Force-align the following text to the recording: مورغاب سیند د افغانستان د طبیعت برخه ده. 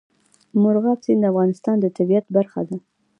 مورغاب 0.61 0.99
سیند 1.05 1.21
د 1.23 1.29
افغانستان 1.31 1.75
د 1.79 1.85
طبیعت 1.97 2.25
برخه 2.35 2.61
ده. 2.69 2.77